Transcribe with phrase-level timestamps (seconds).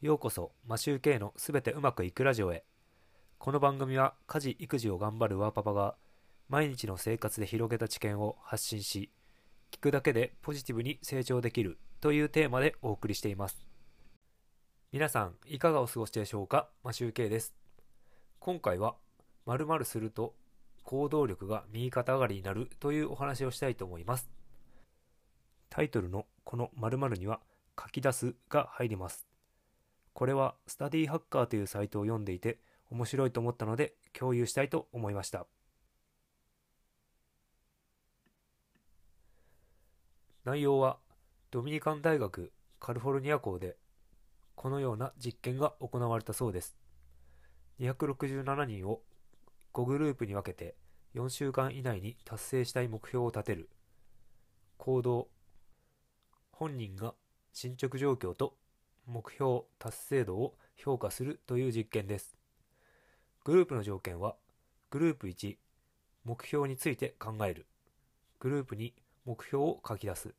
[0.00, 2.62] ようこそマシューケイのすべてうまくいくラジオへ。
[3.36, 5.96] この番組は家事育児を頑張るワーパパが
[6.48, 9.10] 毎日の生活で広げた知見を発信し
[9.72, 13.66] 聞くだけでポジティブに成長できるというテーマでお送りしています。
[14.92, 16.68] 皆さんいかがお過ごしでしょうか？
[16.84, 17.52] マシューケイです。
[18.38, 18.94] 今回は
[19.46, 20.36] 〇〇すると
[20.84, 24.30] 行動力が右肩上がりになるというお話をしたいと思います。
[25.70, 27.40] タイトルのこの〇〇には
[27.76, 29.27] 書き出すが入ります。
[30.18, 32.58] これはスタディーハッカーというサイトを読んでいて
[32.90, 35.46] 面白いと思ったので共有したいと思いました。
[40.44, 40.98] 内容は
[41.52, 43.76] ドミニカン大学カリフォルニア校で
[44.56, 46.76] このような実験が行われたそうです。
[47.78, 49.02] 267人を
[49.72, 50.74] 5グループに分けて
[51.14, 53.70] 4週間以内に達成したい目標を立てる。
[54.78, 55.28] 行動
[56.50, 57.14] 本人が
[57.52, 58.56] 進捗状況と
[59.08, 62.36] 目標達成度を評価するという実験です。
[63.44, 64.36] グループの条件は
[64.90, 65.56] グループ1
[66.24, 67.66] 目標について考える。
[68.38, 68.92] グループ2
[69.24, 70.34] 目標を書き出す。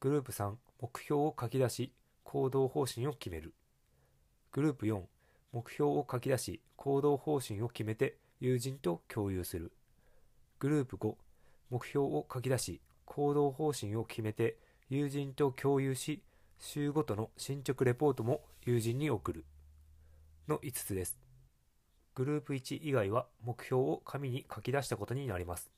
[0.00, 1.92] グループ3目標を書き出し
[2.24, 3.54] 行動方針を決める。
[4.50, 5.02] グループ4
[5.52, 9.72] 目標を書き出し行動方針を決めて友人と共有する。
[10.58, 11.14] グループ5
[11.70, 14.58] 目標を書き出し行動方針を決めて
[14.88, 16.22] 友人と共有し
[16.58, 19.44] 週ごとの進捗レポートも友人に送る。
[20.48, 21.18] の5つです。
[22.14, 25.70] グループ1以外は目標を紙に書き出したことになります。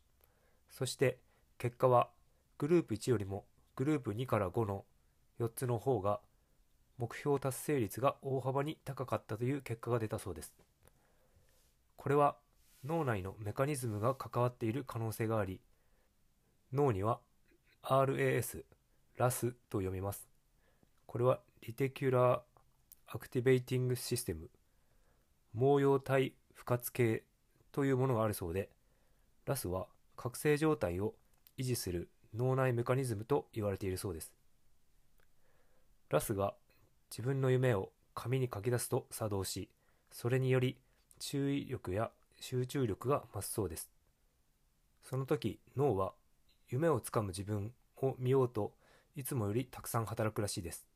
[0.70, 1.18] そして
[1.58, 2.10] 結果は
[2.58, 3.44] グループ1よりも
[3.76, 4.84] グループ2から5の
[5.40, 6.20] 4つの方が
[6.96, 10.52] 目標達成率が大幅に高かったという結果が出たそうです。
[11.96, 12.36] これは
[12.84, 15.60] 脳内のメカニズムが関わっている可能性があり
[16.72, 17.20] 脳には
[17.82, 18.64] RAS、
[19.18, 20.28] RAS と読みます。
[21.08, 24.50] これは Reticular Activating System
[25.58, 27.22] 網様体賦活系
[27.72, 28.68] というものがあるそうで
[29.46, 29.86] RAS は
[30.18, 31.14] 覚醒状態を
[31.56, 34.34] 維持する脳内メカニズムと言われているそうです。
[36.10, 36.52] RAS が
[37.10, 39.70] 自分の夢を紙に書き出すと作動し
[40.12, 40.76] それにより
[41.18, 43.88] 注意力や集中力が増すそうです。
[45.02, 46.12] その時脳は
[46.68, 48.74] 夢をつかむ自分を見ようと
[49.16, 50.86] いつもよりたくさん働くらしいです。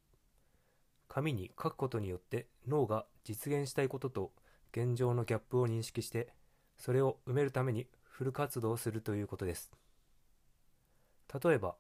[1.14, 4.32] 紙に書くことによって脳が実現したいことと
[4.72, 6.32] 現状のギャップを認識して
[6.78, 9.70] それを埋めるためにフル活動するということです。
[11.44, 11.74] 例えば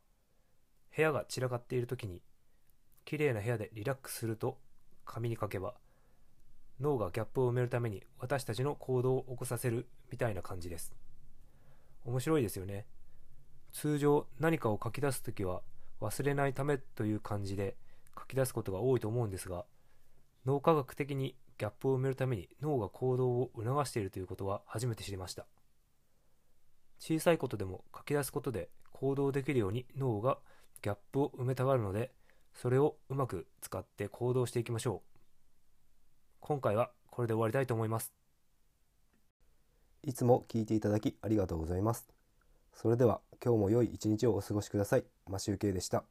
[0.94, 2.20] 部屋が散らかっている時に
[3.06, 4.58] 綺麗な部屋でリラックスすると
[5.06, 5.76] 紙に書けば
[6.78, 10.92] 脳がギャップを埋めるために私たちの行動を起こさせるみたいな感じです。
[12.04, 12.84] 面白いですよね。
[13.72, 15.62] 通常何かを書き出す時は
[16.02, 17.76] 忘れないためという感じで
[18.18, 19.64] 書き出すことが多いと思うんですが
[20.46, 25.46] 脳科学的にギャップを埋めるために脳が行動を促しているということは初めて知りました
[26.98, 30.38] 小さいことでも書き出すことで行動できるように脳が
[30.82, 32.12] ギャップを埋めたがるので
[32.54, 35.18] それをうまく使って行動していきましょう
[36.40, 38.12] 今回はこれで終わりたいと思います
[40.04, 42.08] いつも聞いていただきありがとうございます。
[42.74, 45.04] それでは今日も良い一日をお過ごしください。
[45.28, 46.04] マシュウケイでした。